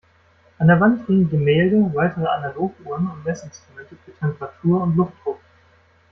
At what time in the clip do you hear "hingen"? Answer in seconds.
1.05-1.29